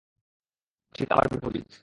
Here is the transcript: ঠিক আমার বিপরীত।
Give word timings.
ঠিক 0.95 1.07
আমার 1.11 1.27
বিপরীত। 1.31 1.71